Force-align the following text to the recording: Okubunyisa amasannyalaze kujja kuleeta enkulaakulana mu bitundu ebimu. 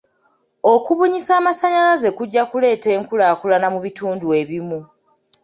Okubunyisa 0.73 1.31
amasannyalaze 1.39 2.09
kujja 2.17 2.43
kuleeta 2.51 2.87
enkulaakulana 2.97 3.67
mu 3.73 3.79
bitundu 3.85 4.25
ebimu. 4.41 4.79